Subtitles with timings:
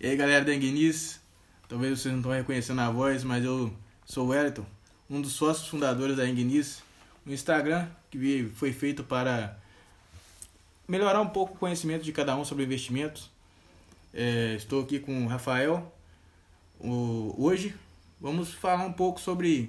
[0.00, 1.20] E aí galera da Enguinis,
[1.68, 3.74] talvez vocês não estão reconhecendo a voz, mas eu
[4.06, 4.64] sou o Wellington,
[5.10, 6.84] um dos sócios fundadores da Enguinis,
[7.26, 9.58] um Instagram que foi feito para
[10.86, 13.28] melhorar um pouco o conhecimento de cada um sobre investimentos.
[14.14, 15.92] É, estou aqui com o Rafael.
[16.78, 17.74] O, hoje
[18.20, 19.68] vamos falar um pouco sobre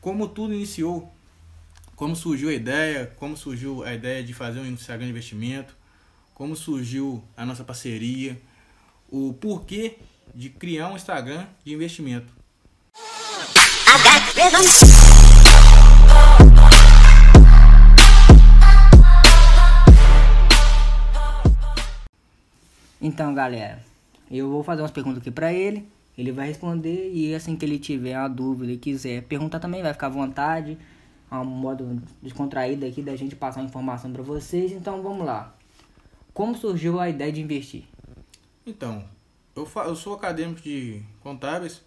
[0.00, 1.12] como tudo iniciou,
[1.96, 5.76] como surgiu a ideia, como surgiu a ideia de fazer um Instagram de investimento,
[6.34, 8.40] como surgiu a nossa parceria,
[9.10, 9.98] o porquê
[10.34, 12.32] de criar um Instagram de investimento.
[23.00, 23.82] Então, galera,
[24.30, 25.88] eu vou fazer umas perguntas aqui pra ele.
[26.16, 29.92] Ele vai responder e assim que ele tiver uma dúvida e quiser perguntar também, vai
[29.92, 30.76] ficar à vontade.
[31.30, 34.72] É um modo descontraído aqui da gente passar informação para vocês.
[34.72, 35.54] Então, vamos lá.
[36.34, 37.84] Como surgiu a ideia de investir?
[38.68, 39.02] Então,
[39.56, 41.82] eu, eu sou acadêmico de contábeis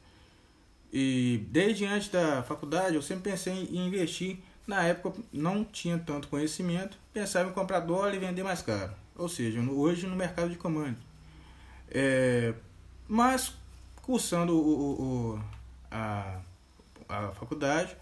[0.91, 4.39] e desde antes da faculdade eu sempre pensei em investir.
[4.65, 8.93] Na época não tinha tanto conhecimento, pensava em comprar dólar e vender mais caro.
[9.15, 11.03] Ou seja, hoje no mercado de commodities.
[11.87, 12.55] É,
[13.07, 13.53] mas
[14.01, 15.43] cursando o, o,
[15.91, 16.39] a,
[17.07, 17.95] a faculdade,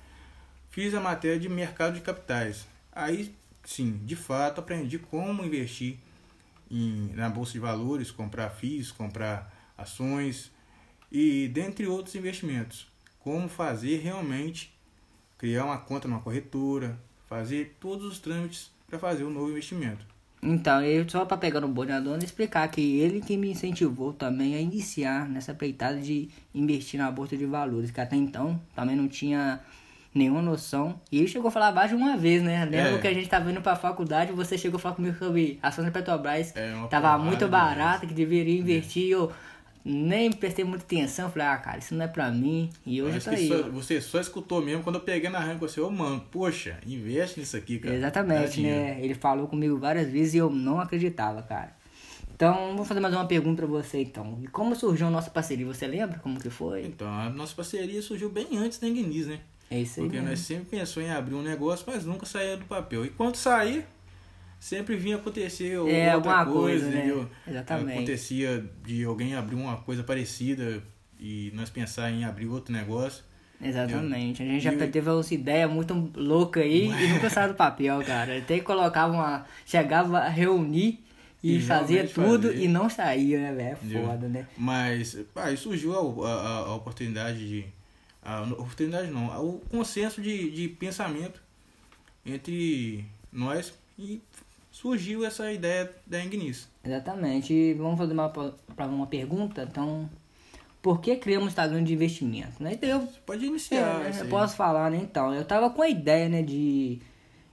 [0.70, 2.66] fiz a matéria de mercado de capitais.
[2.94, 3.36] Aí
[3.66, 6.00] sim, de fato, aprendi como investir
[6.70, 10.52] em, na bolsa de valores, comprar FIIs, comprar ações
[11.12, 12.88] e dentre outros investimentos.
[13.20, 14.74] Como fazer realmente
[15.38, 20.06] criar uma conta numa corretora, fazer todos os trâmites para fazer um novo investimento.
[20.42, 24.56] Então, eu só para pegar no bonde dona explicar que ele que me incentivou também
[24.56, 29.08] a iniciar nessa peitada de investir na bolsa de valores, que até então também não
[29.08, 29.60] tinha
[30.14, 31.00] nenhuma noção.
[31.12, 32.66] E ele chegou a falar mais de uma vez, né?
[32.66, 32.98] Lembra é.
[32.98, 35.92] que a gente tava indo pra faculdade, você chegou a falar comigo sobre ações da
[35.92, 39.32] Petrobras, é tava muito barata, que deveria investir, e eu
[39.84, 43.32] nem prestei muita atenção, falei, ah, cara, isso não é pra mim, e hoje tá
[43.32, 43.48] aí.
[43.48, 46.78] Só, você só escutou mesmo quando eu peguei na ranca, você, ô oh, mano, poxa,
[46.86, 47.96] investe nisso aqui, cara.
[47.96, 49.00] Exatamente, né?
[49.02, 51.78] Ele falou comigo várias vezes e eu não acreditava, cara.
[52.36, 54.40] Então, vou fazer mais uma pergunta para você, então.
[54.42, 55.66] E como surgiu a nossa parceria?
[55.66, 56.86] Você lembra como que foi?
[56.86, 59.42] Então, a nossa parceria surgiu bem antes da Enguinis, né?
[59.70, 60.06] É isso aí.
[60.06, 60.30] Porque mesmo.
[60.30, 63.06] nós sempre pensou em abrir um negócio, mas nunca saía do papel.
[63.06, 63.86] E quando sair,
[64.60, 67.28] sempre vinha acontecer é, outra coisa, coisa né?
[67.48, 67.98] Exatamente.
[67.98, 70.84] Acontecia de alguém abrir uma coisa parecida
[71.20, 73.24] e nós pensar em abrir outro negócio.
[73.62, 74.42] Exatamente.
[74.42, 78.38] A gente já teve uma ideia muito louca aí e nunca saiu do papel, cara.
[78.38, 79.46] Até que colocava uma.
[79.66, 81.04] Chegava a reunir
[81.44, 82.66] e, e fazia tudo fazia.
[82.66, 84.00] e não saía, né, velho?
[84.00, 84.48] É foda, né?
[84.58, 87.66] Mas, aí surgiu a, a, a oportunidade de.
[88.22, 91.42] A oportunidade não, o consenso de, de pensamento
[92.26, 94.22] entre nós e
[94.72, 96.70] surgiu essa ideia da Engnis.
[96.84, 97.54] Exatamente.
[97.54, 98.32] E vamos fazer uma,
[98.88, 100.10] uma pergunta, então.
[100.82, 102.64] Por que criamos um Instagram de investimento?
[102.64, 102.74] Né?
[102.74, 104.06] Então, eu, pode iniciar.
[104.06, 104.98] É, eu posso falar, né?
[104.98, 107.00] Então, eu tava com a ideia, né, de,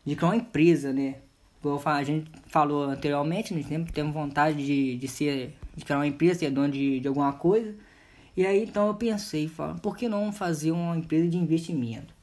[0.05, 1.17] de criar uma empresa, né?
[1.61, 3.65] Como a gente falou anteriormente, né?
[3.65, 7.33] Sempre temos vontade de, de ser, de criar uma empresa, ser dono de, de alguma
[7.33, 7.75] coisa.
[8.37, 12.15] E aí, então, eu pensei, falando, por que não fazer uma empresa de investimento?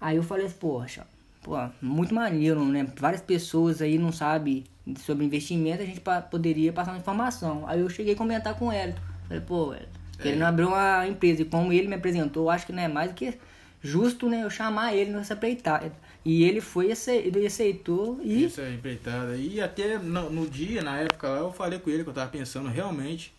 [0.00, 1.06] Aí eu falei, poxa,
[1.42, 2.86] pô, muito maneiro, né?
[2.98, 4.64] Várias pessoas aí não sabem
[4.98, 7.64] sobre investimento, a gente poderia passar uma informação.
[7.66, 8.94] Aí eu cheguei a comentar com ele.
[9.26, 9.74] Falei, pô,
[10.20, 10.46] querendo é.
[10.46, 11.42] abrir uma empresa.
[11.42, 13.38] E como ele me apresentou, acho que não é mais do que
[13.82, 14.44] justo, né?
[14.44, 15.92] Eu chamar ele nessa empreitada.
[16.24, 18.44] E ele foi, ele aceitou e.
[18.44, 19.36] Isso é empreitada.
[19.36, 22.30] E até no, no, dia, na época lá, eu falei com ele que eu tava
[22.30, 23.32] pensando realmente.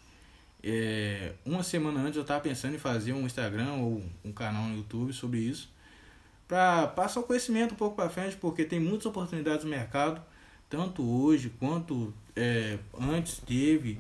[0.70, 4.76] É, uma semana antes eu tava pensando em fazer um Instagram ou um canal no
[4.76, 5.72] YouTube sobre isso
[6.46, 10.22] para passar o conhecimento um pouco para frente, porque tem muitas oportunidades no mercado,
[10.70, 13.98] tanto hoje quanto é, antes teve,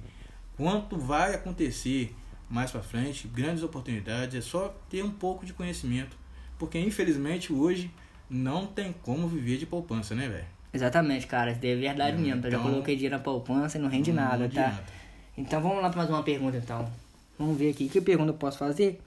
[0.57, 2.13] quanto vai acontecer
[2.49, 6.17] mais para frente, grandes oportunidades, é só ter um pouco de conhecimento,
[6.59, 7.89] porque infelizmente hoje
[8.29, 10.57] não tem como viver de poupança, né, velho?
[10.73, 12.39] Exatamente, cara, isso é verdade é, mesmo.
[12.39, 14.83] Então, eu já então coloquei dinheiro na poupança e não rende não, nada, não tá?
[15.37, 16.91] Então vamos lá para mais uma pergunta então.
[17.37, 18.99] Vamos ver aqui que pergunta eu posso fazer.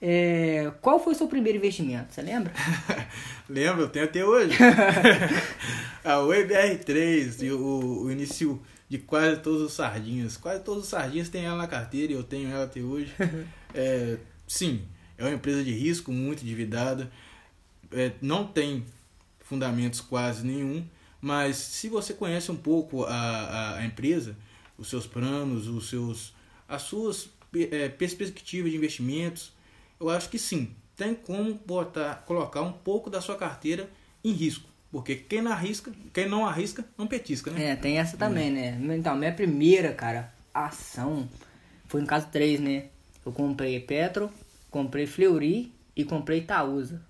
[0.00, 2.12] É, qual foi o seu primeiro investimento?
[2.12, 2.52] Você lembra?
[3.48, 4.58] Lembro, eu tenho até hoje.
[6.04, 10.36] a WebR3 e o, o início de quase todos os sardinhas.
[10.36, 13.12] Quase todos os sardinhas têm ela na carteira e eu tenho ela até hoje.
[13.74, 14.82] É, sim,
[15.16, 17.10] é uma empresa de risco muito endividada.
[17.90, 18.84] É, não tem
[19.40, 20.84] fundamentos quase nenhum.
[21.22, 24.36] Mas se você conhece um pouco a, a, a empresa,
[24.82, 26.34] os seus planos, os seus,
[26.68, 29.52] as suas é, perspectivas de investimentos,
[30.00, 33.88] eu acho que sim, tem como botar, colocar um pouco da sua carteira
[34.24, 34.68] em risco.
[34.90, 37.70] Porque quem não arrisca, quem não arrisca, não petisca, né?
[37.70, 38.72] É, tem essa também, é.
[38.72, 38.96] né?
[38.96, 41.28] Então, minha primeira, cara, ação
[41.86, 42.86] foi no caso três, né?
[43.24, 44.30] Eu comprei Petro,
[44.68, 47.00] comprei Fleury e comprei Itaúsa.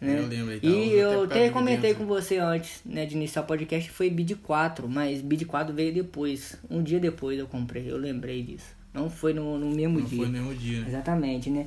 [0.00, 0.18] Né?
[0.18, 3.90] Eu lembro, Itaúsa, E eu até comentei com você antes, né, de iniciar o podcast,
[3.90, 6.56] foi BID 4, mas BID 4 veio depois.
[6.68, 8.66] Um dia depois eu comprei, eu lembrei disso.
[8.92, 10.18] Não foi no, no mesmo Não dia.
[10.18, 10.88] foi no mesmo dia, né?
[10.88, 11.66] Exatamente, né?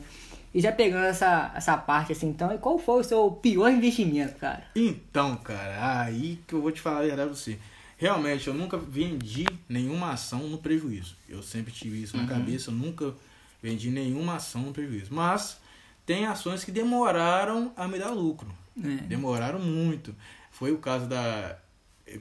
[0.54, 4.36] E já pegando essa, essa parte assim, então, e qual foi o seu pior investimento,
[4.36, 4.64] cara?
[4.76, 7.58] Então, cara, aí que eu vou te falar a verdade pra você.
[7.98, 11.16] Realmente, eu nunca vendi nenhuma ação no prejuízo.
[11.28, 13.14] Eu sempre tive isso na cabeça, eu nunca
[13.62, 15.14] vendi nenhuma ação no prejuízo.
[15.14, 15.60] Mas
[16.10, 18.48] tem ações que demoraram a me dar lucro.
[18.84, 19.04] É.
[19.04, 20.16] Demoraram muito.
[20.50, 21.56] Foi o caso da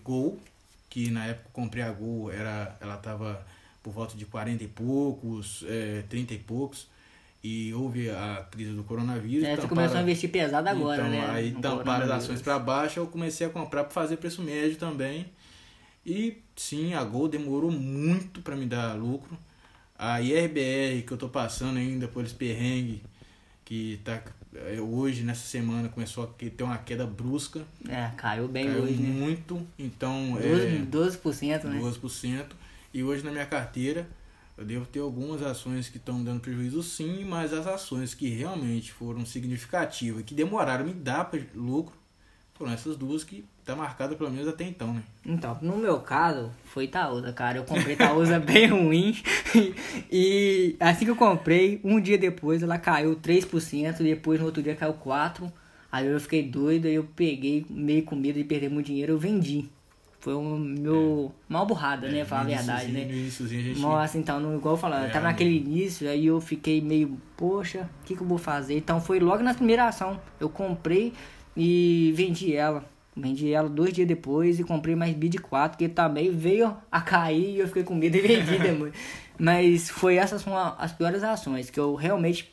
[0.05, 0.39] Gol,
[0.91, 3.43] que na época eu comprei a Gol, era, ela estava
[3.83, 6.87] por volta de 40 e poucos, é, 30 e poucos.
[7.43, 9.45] E houve a crise do coronavírus.
[9.49, 11.31] É, você tamparam- começou a investir pesado agora, então, né?
[11.31, 12.25] Aí tamparam as coronavírus.
[12.25, 15.25] ações para baixo, eu comecei a comprar para fazer preço médio também.
[16.05, 19.39] E sim, a Gol demorou muito para me dar lucro.
[19.99, 23.03] A IRBR que eu tô passando ainda por esse perrengue,
[23.69, 24.23] que tá
[24.55, 27.67] é, hoje, nessa semana, começou a ter uma queda brusca.
[27.87, 29.09] É, caiu bem Caiu hoje, né?
[29.11, 31.79] muito, então 12%, é 12% né?
[31.79, 32.47] 12%.
[32.95, 34.09] E hoje na minha carteira
[34.57, 38.91] eu devo ter algumas ações que estão dando prejuízo sim, mas as ações que realmente
[38.91, 41.95] foram significativas, que demoraram me dar lucro,
[42.59, 45.03] foram essas duas que tá marcada pelo menos até então, né?
[45.25, 47.59] Então, no meu caso, foi Itaúsa, cara.
[47.59, 49.17] Eu comprei Itaúsa bem ruim.
[50.11, 54.75] e assim que eu comprei, um dia depois ela caiu 3%, depois no outro dia
[54.75, 55.51] caiu 4%.
[55.91, 59.19] Aí eu fiquei doido, aí eu peguei, meio com medo de perder muito dinheiro, eu
[59.19, 59.71] vendi.
[60.21, 62.25] Foi o meu mal burrada, né?
[62.25, 63.09] Falar a verdade, né?
[63.09, 63.81] Gente...
[63.81, 67.89] Nossa, então, no, igual eu falava, É, tava naquele início, aí eu fiquei meio, poxa,
[68.03, 68.77] o que, que eu vou fazer?
[68.77, 70.21] Então foi logo na primeira ação.
[70.41, 71.15] Eu comprei
[71.59, 72.85] e vendi ela.
[73.17, 77.57] Vendi ela dois dias depois e comprei mais bid 4, que também veio a cair
[77.57, 78.95] e eu fiquei com medo e vendi depois.
[79.37, 82.49] Mas foi essas são as piores ações que eu realmente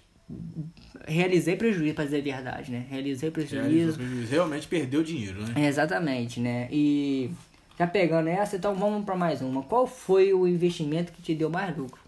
[1.08, 2.86] realizei prejuízo, pra dizer a verdade, né?
[2.90, 3.94] Realizei prejuízo.
[3.98, 4.32] prejuízo.
[4.32, 5.68] Realmente perdeu dinheiro, né?
[5.68, 6.68] Exatamente, né?
[6.72, 7.30] E
[7.78, 9.62] já pegando essa, então vamos para mais uma.
[9.62, 12.05] Qual foi o investimento que te deu mais lucro?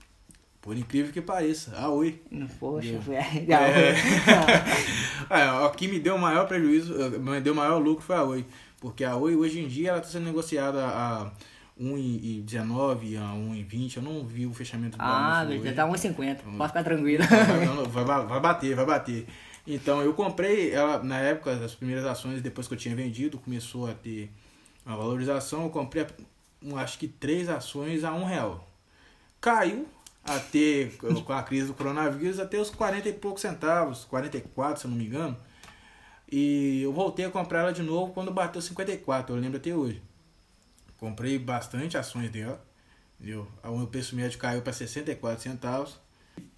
[0.67, 1.71] Por incrível que pareça.
[1.77, 2.21] Ah, oi.
[2.59, 3.15] Poxa, foi.
[3.47, 3.95] É.
[5.29, 8.15] É, o que me deu o maior prejuízo, eh, me deu o maior lucro foi
[8.17, 8.45] a Oi.
[8.81, 11.31] Porque a Oi hoje em dia ela está sendo negociada a
[11.79, 13.95] 1,19, a 1,20.
[13.95, 16.39] Eu não vi o fechamento do Ah, velho, já tá 1,50.
[16.57, 17.23] Pode ficar tranquilo.
[17.87, 19.25] Vai, vai, vai- bater, vai bater.
[19.65, 23.89] Então eu comprei ela na época das primeiras ações, depois que eu tinha vendido, começou
[23.89, 24.29] a ter
[24.85, 25.63] uma valorização.
[25.63, 26.05] Eu comprei
[26.75, 28.67] acho que três ações a um real.
[29.39, 29.87] Caiu
[30.27, 30.91] até
[31.25, 34.97] com a crise do coronavírus até os 40 e poucos centavos, 44 se eu não
[34.97, 35.37] me engano.
[36.29, 40.01] E eu voltei a comprar ela de novo quando bateu 54, eu lembro até hoje.
[40.97, 42.61] Comprei bastante ações dela.
[43.19, 43.47] Entendeu?
[43.63, 45.99] O meu preço médio caiu para 64 centavos.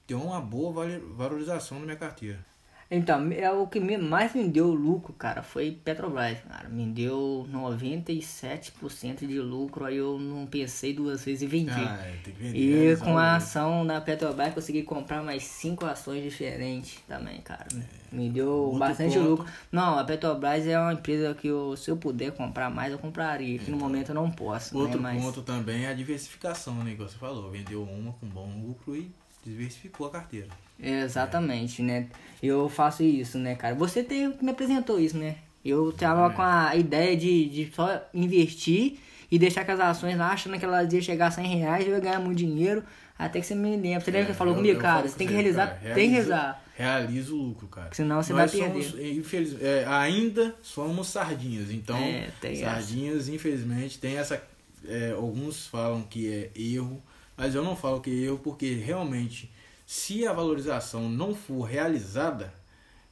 [0.07, 2.43] Deu uma boa valorização na minha carteira.
[2.91, 6.67] Então, é o que mais me deu lucro, cara, foi Petrobras, cara.
[6.69, 11.71] Me deu 97% de lucro, aí eu não pensei duas vezes e vendi.
[11.71, 12.57] Ah, é, tem que vender.
[12.57, 17.67] E realizar com a ação da Petrobras consegui comprar mais cinco ações diferentes também, cara.
[18.11, 19.29] Me deu bastante ponto.
[19.29, 19.45] lucro.
[19.71, 23.59] Não, a Petrobras é uma empresa que eu, se eu puder comprar mais, eu compraria.
[23.59, 25.13] Que no momento eu não posso, Outro né?
[25.13, 26.91] Mas ponto também é a diversificação, né?
[26.91, 27.51] Igual você falou.
[27.51, 29.11] Vendeu uma com bom lucro e
[29.45, 30.47] diversificou a carteira.
[30.81, 32.07] Exatamente, né?
[32.41, 33.75] Eu faço isso, né, cara?
[33.75, 35.35] Você tem, me apresentou isso, né?
[35.63, 38.97] Eu tava com a ideia de, de só investir
[39.29, 41.89] e deixar com as ações lá, achando que elas iam chegar a 100 reais e
[41.89, 42.83] eu ia ganhar muito dinheiro.
[43.17, 43.99] Até que você me lembra.
[43.99, 45.07] Você lembra que É, falou eu- comigo, eu cara?
[45.07, 46.63] você tem que realizar, cara, tem que realiza- realizar.
[46.77, 47.89] Realiza o lucro, cara.
[47.91, 51.69] Senão você Nós vai somos, infeliz, é, ainda somos sardinhas.
[51.71, 54.41] Então, É, tem sardinhas, infelizmente, tem essa.
[54.87, 57.03] é, alguns falam que é erro,
[57.39, 59.49] mas eu não falo que é erro porque realmente,
[59.85, 62.53] se a valorização não for realizada,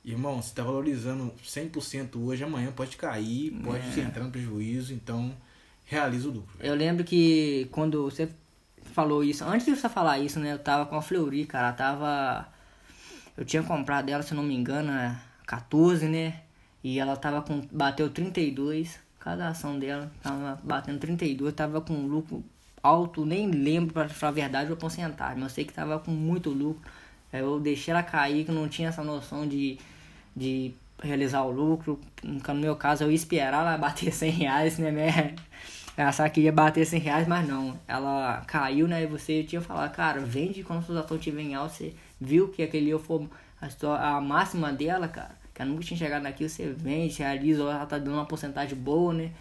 [0.06, 4.04] irmão, você está valorizando 100% hoje, amanhã pode cair, pode É.
[4.04, 5.34] entrar no prejuízo, então
[5.86, 6.56] realiza o lucro.
[6.60, 8.30] Eu lembro que quando você
[8.94, 10.54] falou isso, antes de você falar isso, né?
[10.54, 11.72] Eu tava com a Fleury, cara.
[11.74, 12.48] Tava.
[13.36, 16.42] Eu tinha comprado ela, se eu não me engano, a 14, né?
[16.84, 17.62] E ela tava com.
[17.72, 19.00] Bateu 32.
[19.20, 21.54] Cada ação dela tava batendo 32.
[21.54, 22.44] Tava com um lucro
[22.88, 26.12] alto, nem lembro pra falar a verdade o porcentagem, mas eu sei que tava com
[26.12, 26.90] muito lucro.
[27.32, 29.78] Aí eu deixei ela cair, que não tinha essa noção de,
[30.36, 32.00] de realizar o lucro.
[32.24, 34.92] No meu caso, eu ia esperar ela bater 100 reais, né?
[34.92, 35.36] né?
[35.96, 37.78] Ela achava que ia bater 100 reais, mas não.
[37.88, 39.04] Ela caiu, né?
[39.04, 41.74] E você tinha falado, cara, vende quando suas ações estiverem em alta.
[41.74, 43.28] Você viu que aquele eu foi
[43.62, 45.36] a, a máxima dela, cara.
[45.54, 49.14] Que ela nunca tinha chegado naquilo, você vende, realiza, ela tá dando uma porcentagem boa,
[49.14, 49.32] né?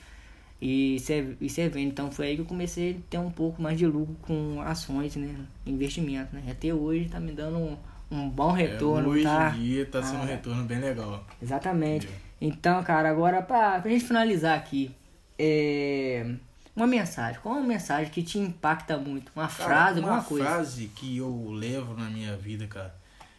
[0.61, 0.97] E
[1.41, 1.89] e cê vende.
[1.89, 5.15] Então foi aí que eu comecei a ter um pouco mais de lucro com ações,
[5.17, 5.35] né?
[5.67, 6.43] Investimento, né?
[6.51, 7.77] Até hoje tá me dando um,
[8.11, 9.55] um bom retorno, é, hoje tá?
[9.57, 11.25] em dia tá sendo Ah, um retorno bem legal.
[11.43, 12.07] Exatamente.
[12.07, 12.27] Entendeu?
[12.41, 14.91] Então, cara, agora pra, pra gente finalizar aqui,
[15.39, 16.35] é,
[16.75, 17.41] uma mensagem.
[17.41, 19.33] Qual é uma mensagem que te impacta muito?
[19.35, 20.45] Uma Cara, frase, uma alguma coisa?
[20.47, 22.95] frase que eu levo na minha vida, cara,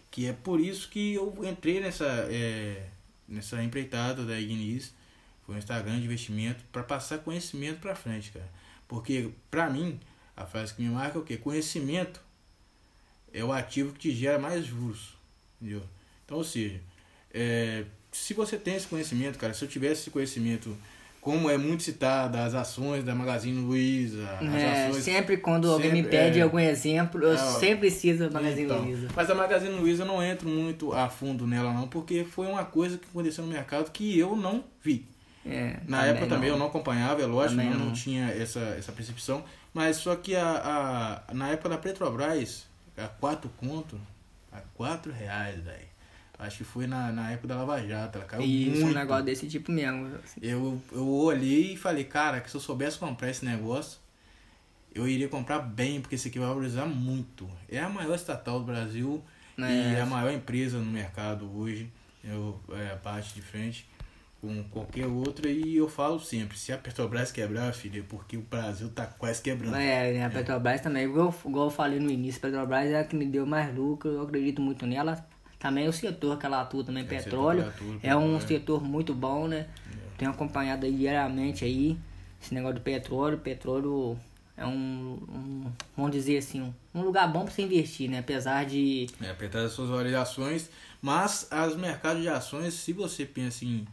[0.09, 2.86] que é por isso que eu entrei nessa, é,
[3.27, 4.93] nessa empreitada da Ignis,
[5.48, 8.50] foi um Instagram de investimento, para passar conhecimento para frente, cara.
[8.88, 9.98] Porque, pra mim,
[10.36, 11.38] a frase que me marca é o quê?
[11.38, 12.20] Conhecimento
[13.34, 15.18] é o ativo que te gera mais juros,
[15.60, 15.82] entendeu?
[16.25, 16.82] Então, ou seja,
[17.34, 20.75] é, se você tem esse conhecimento, cara, se eu tivesse esse conhecimento,
[21.22, 25.94] como é muito citado, as ações da Magazine Luiza, as É, ações sempre quando alguém
[25.94, 26.42] me pede é.
[26.42, 29.08] algum exemplo, eu É, sempre cito a Magazine então, Luiza.
[29.16, 32.66] Mas a Magazine Luiza eu não entro muito a fundo nela não, porque foi uma
[32.66, 35.06] coisa que aconteceu no mercado que eu não vi.
[35.50, 37.94] É, Na época também eu não acompanhava, é lógico, Também não, não não.
[37.94, 39.44] tinha essa, essa percepção.
[39.74, 42.66] Mas só que a, a, na época da Petrobras,
[42.98, 44.00] a 4 conto,
[44.51, 45.88] a 4 reais, velho.
[46.39, 48.86] Acho que foi na, na época da Lava Jato, ela caiu Isso, muito.
[48.92, 50.12] um negócio desse tipo mesmo.
[50.39, 54.00] Eu, eu olhei e falei, cara, que se eu soubesse comprar esse negócio,
[54.94, 57.50] eu iria comprar bem, porque esse aqui vai valorizar muito.
[57.70, 59.24] É a maior estatal do Brasil
[59.58, 59.94] e É.
[59.98, 61.89] é a maior empresa no mercado hoje.
[62.24, 63.88] Eu, é a parte de frente
[64.41, 65.50] com qualquer outra.
[65.50, 69.41] E eu falo sempre, se a Petrobras quebrar, filho, é porque o Brasil tá quase
[69.41, 69.75] quebrando.
[69.75, 73.03] É, né, a Petrobras também, igual, igual eu falei no início, a Petrobras é a
[73.03, 75.25] que me deu mais lucro, eu acredito muito nela.
[75.60, 78.39] Também o setor que ela atua também, É, petróleo, atua, é um é.
[78.41, 79.67] setor muito bom, né?
[80.17, 81.98] Tenho acompanhado aí diariamente aí,
[82.41, 84.17] esse negócio do petróleo, petróleo
[84.56, 88.20] é um, um vamos dizer assim, um, um lugar bom para você investir, né?
[88.20, 89.08] Apesar de...
[89.22, 90.70] É, apesar das suas variações,
[91.01, 93.88] mas as mercados de ações, se você pensa em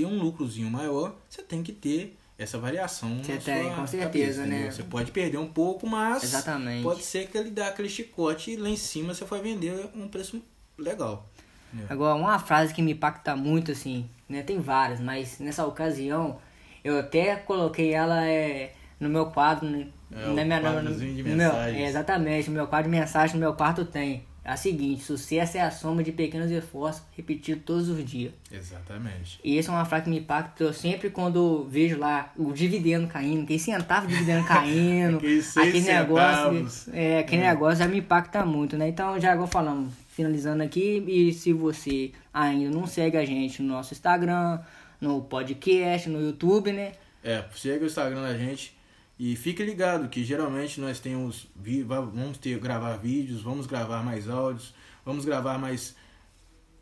[0.00, 3.22] ter um lucrozinho maior, você tem que ter essa variação.
[3.22, 4.46] Você tem, com certeza, cabeça, né?
[4.46, 4.72] entendeu?
[4.72, 6.82] Você pode perder um pouco, mas Exatamente.
[6.82, 10.08] pode ser que ele dá aquele chicote e lá em cima você vai vender um
[10.08, 10.42] preço
[10.78, 11.28] legal.
[11.68, 11.86] entendeu?
[11.90, 14.42] Agora, uma frase que me impacta muito, assim, né?
[14.42, 16.38] Tem várias, mas nessa ocasião
[16.82, 19.88] eu até coloquei ela é, no meu quadro, né?
[20.10, 23.54] É, o na minha, no, meu, é, exatamente, no meu quadro de mensagem no meu
[23.54, 24.24] quarto tem.
[24.42, 28.32] É a seguinte, sucesso é a soma de pequenos esforços repetidos todos os dias.
[28.50, 29.38] Exatamente.
[29.44, 33.06] E essa é uma frase que me impacta eu sempre quando vejo lá o dividendo
[33.06, 35.18] caindo, aquele centavo de dividendo caindo,
[35.56, 38.88] aquele negócio, é, aquele negócio já me impacta muito, né?
[38.88, 43.68] Então já vou falando, finalizando aqui, e se você ainda não segue a gente no
[43.68, 44.60] nosso Instagram,
[44.98, 46.92] no podcast, no YouTube, né?
[47.22, 48.79] É, segue o Instagram da gente
[49.22, 54.74] e fique ligado que geralmente nós temos vamos ter gravar vídeos, vamos gravar mais áudios,
[55.04, 55.94] vamos gravar mais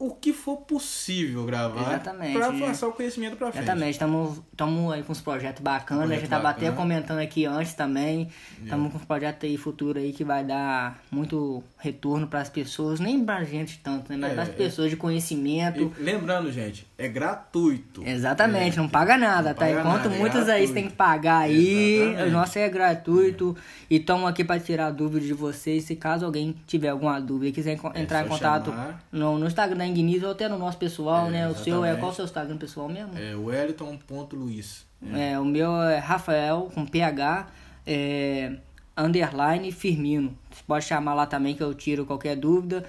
[0.01, 2.61] o que for possível gravar Exatamente, para é.
[2.61, 3.65] passar o conhecimento para frente.
[3.65, 6.77] Exatamente, estamos aí com uns projetos bacanas, a Projeto gente tava até bacana.
[6.77, 8.29] comentando aqui antes também.
[8.63, 13.01] Estamos com uns projetos aí futuros aí que vai dar muito retorno para as pessoas,
[13.01, 14.19] nem pra gente tanto, né?
[14.21, 14.53] Mas É, para as é.
[14.53, 15.93] pessoas de conhecimento.
[15.99, 18.03] E lembrando, gente, é gratuito.
[18.07, 19.67] Exatamente, É, não paga nada, não tá?
[19.67, 22.29] paga Enquanto nada, é muitos aí têm que pagar aí, Exatamente.
[22.29, 23.57] o nosso é gratuito.
[23.91, 25.85] E estamos aqui para tirar dúvidas de vocês.
[25.85, 28.73] Se caso alguém tiver alguma dúvida e quiser É entrar em contato
[29.11, 31.49] no, no Instagram Ingnis ou até no nosso pessoal, É, né?
[31.49, 33.13] O seu é qual o seu Instagram pessoal mesmo?
[33.19, 34.87] É Wellington.luiz.
[35.13, 37.49] É, o meu é Rafael com PH
[37.87, 38.57] é,
[38.97, 40.37] underline Firmino.
[40.51, 42.85] Você pode chamar lá também que eu tiro qualquer dúvida.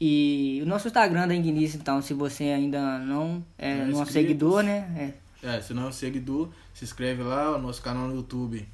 [0.00, 4.02] E o nosso Instagram da Ignice, então, se você ainda não é Não é nosso
[4.02, 4.12] inscritos.
[4.12, 5.14] seguidor, né?
[5.42, 8.66] É, É, se não é um seguidor, se inscreve lá, o nosso canal no YouTube.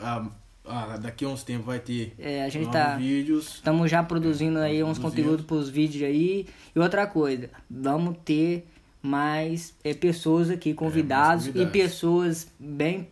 [0.00, 0.26] Ah,
[0.68, 3.54] ah, daqui a uns tempos vai ter É, a gente tá- vídeos.
[3.56, 5.22] Estamos já produzindo aí uns Produzindo.
[5.22, 6.46] conteúdos pros vídeos aí.
[6.74, 8.66] E outra coisa, vamos ter
[9.02, 11.72] mais é, pessoas aqui, convidados, e convidados.
[11.72, 13.08] pessoas bem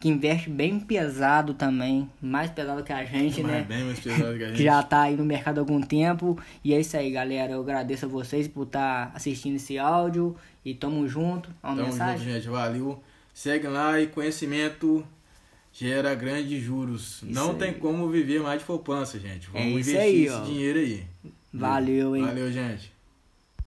[0.00, 3.66] que investem bem pesado também, mais pesado que a gente, Mas né?
[3.68, 4.56] bem mais pesado que a gente.
[4.58, 6.38] que já tá aí no mercado há algum tempo.
[6.62, 7.52] E é isso aí, galera.
[7.54, 10.36] Eu agradeço a vocês por estar assistindo esse áudio.
[10.64, 11.48] E tamo junto.
[11.62, 12.18] Uma Tamo mensagem?
[12.18, 12.48] junto, gente.
[12.48, 13.02] Valeu.
[13.34, 15.04] Segue lá e conhecimento
[15.78, 17.20] gera grandes juros.
[17.22, 17.56] Não aí.
[17.58, 19.48] tem como viver mais de poupança, gente.
[19.48, 20.40] Vamos É isso investir aí, esse ó.
[20.44, 21.04] dinheiro aí.
[21.52, 22.24] Valeu, hein?
[22.24, 22.92] Valeu, gente.